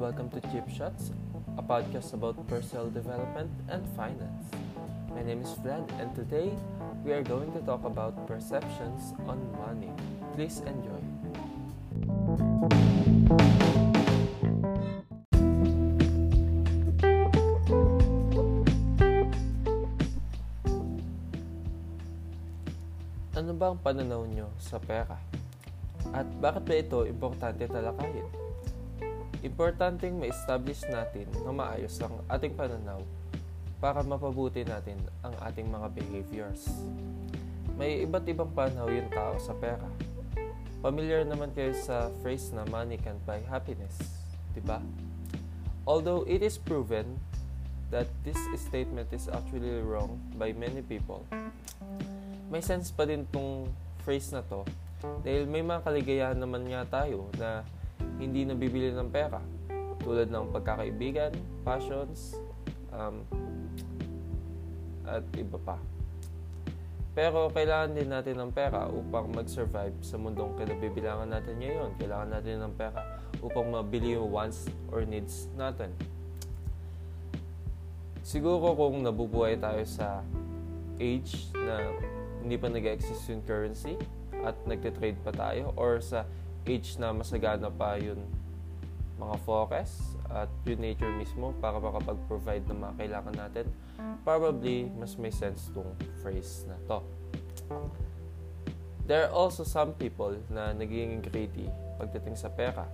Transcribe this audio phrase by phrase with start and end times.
[0.00, 1.12] welcome to Chip Shots,
[1.60, 4.48] a podcast about personal development and finance.
[5.12, 6.56] My name is Vlad, and today
[7.04, 9.92] we are going to talk about perceptions on money.
[10.32, 11.04] Please enjoy.
[23.36, 25.20] Ano ba ang pananaw nyo sa pera?
[26.16, 28.49] At bakit ba ito importante talakayin?
[29.40, 33.00] Importanteng ma-establish natin na maayos ang ating pananaw
[33.80, 36.68] para mapabuti natin ang ating mga behaviors.
[37.80, 39.88] May iba't ibang pananaw yung tao sa pera.
[40.84, 43.96] Familiar naman kayo sa phrase na money can buy happiness,
[44.52, 44.84] di ba?
[45.88, 47.16] Although it is proven
[47.88, 51.24] that this statement is actually wrong by many people,
[52.52, 53.72] may sense pa din tong
[54.04, 54.68] phrase na to
[55.24, 57.64] dahil may mga kaligayahan naman nga tayo na
[58.20, 59.40] hindi nabibili ng pera.
[60.04, 61.32] Tulad ng pagkakaibigan,
[61.64, 62.36] passions,
[62.92, 63.24] um,
[65.08, 65.80] at iba pa.
[67.10, 71.90] Pero kailangan din natin ng pera upang mag-survive sa mundong kinabibilangan natin ngayon.
[71.98, 75.90] Kailangan natin ng pera upang mabili yung wants or needs natin.
[78.22, 80.22] Siguro kung nabubuhay tayo sa
[81.02, 81.82] age na
[82.44, 83.98] hindi pa nag-exist yung currency
[84.46, 86.24] at nagtitrade pa tayo or sa
[86.66, 88.20] age na masagana pa yun
[89.20, 93.66] mga focus at yung nature mismo para makapag-provide ng mga kailangan natin,
[94.24, 95.92] probably mas may sense tong
[96.24, 97.04] phrase na to.
[99.04, 101.68] There are also some people na nagiging greedy
[102.00, 102.88] pagdating sa pera.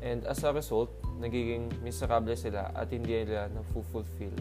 [0.00, 0.88] And as a result,
[1.20, 4.32] nagiging miserable sila at hindi nila na-fulfill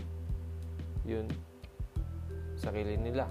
[1.04, 1.28] yun
[2.56, 3.28] sarili nila.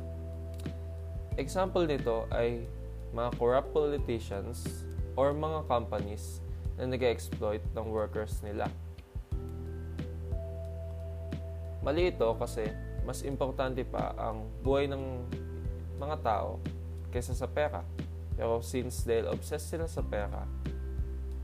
[1.40, 2.68] Example nito ay
[3.12, 4.84] mga corrupt politicians
[5.16, 6.40] or mga companies
[6.80, 8.68] na nag exploit ng workers nila.
[11.84, 12.66] Mali ito kasi
[13.02, 15.02] mas importante pa ang buhay ng
[15.98, 16.62] mga tao
[17.12, 17.84] kaysa sa pera.
[18.32, 20.46] Pero since dahil obsessed sila sa pera,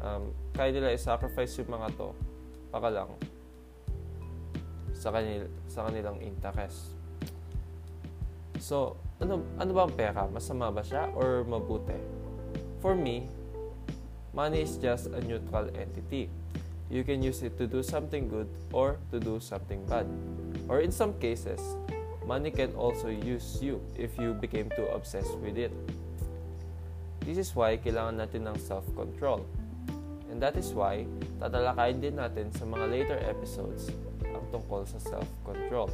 [0.00, 2.10] um, kaya nila i-sacrifice yung mga to
[2.72, 3.10] para lang
[4.96, 6.96] sa, kanil, sa kanilang interest.
[8.58, 10.30] So, ano, ano ba ang pera?
[10.30, 11.98] Masama ba siya or mabuti?
[12.78, 13.26] For me,
[14.30, 16.30] money is just a neutral entity.
[16.88, 20.06] You can use it to do something good or to do something bad.
[20.70, 21.60] Or in some cases,
[22.24, 25.74] money can also use you if you became too obsessed with it.
[27.26, 29.44] This is why kailangan natin ng self-control.
[30.32, 31.04] And that is why
[31.42, 33.92] tatalakayin din natin sa mga later episodes
[34.24, 35.92] ang tungkol sa self-control.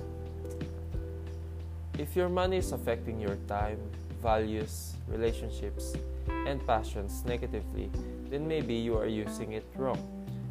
[1.95, 3.79] If your money is affecting your time,
[4.19, 5.95] values, relationships,
[6.43, 7.87] and passions negatively,
[8.27, 10.03] then maybe you are using it wrong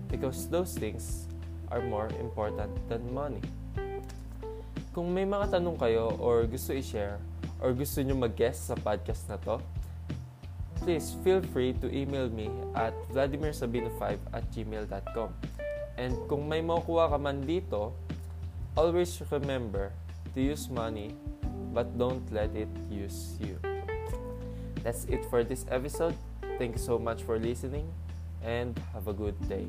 [0.08, 1.28] because those things
[1.68, 3.44] are more important than money.
[4.96, 7.20] Kung may mga tanong kayo or gusto i-share
[7.60, 9.60] or gusto nyo mag-guest sa podcast na to,
[10.80, 15.36] please feel free to email me at vladimirsabino5 at gmail.com.
[16.00, 17.92] And kung may makukuha ka man dito,
[18.80, 19.92] always remember
[20.34, 21.18] to use money
[21.74, 23.58] but don't let it use you.
[24.84, 26.16] That's it for this episode.
[26.58, 27.90] Thank you so much for listening
[28.44, 29.68] and have a good day.